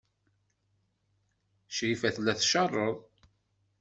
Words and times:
Crifa 1.75 2.09
tella 2.15 2.33
tcerreḍ. 2.39 2.95